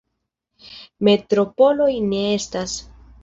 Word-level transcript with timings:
Metropoloj 1.09 1.91
ne 2.09 2.23
estas. 2.39 2.77